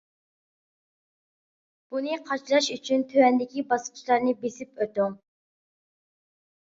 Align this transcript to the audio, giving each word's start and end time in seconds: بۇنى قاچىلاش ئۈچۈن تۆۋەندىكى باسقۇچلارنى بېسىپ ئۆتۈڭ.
بۇنى 1.91 2.17
قاچىلاش 2.31 2.71
ئۈچۈن 2.77 3.05
تۆۋەندىكى 3.13 3.67
باسقۇچلارنى 3.75 4.35
بېسىپ 4.43 4.83
ئۆتۈڭ. 4.87 5.15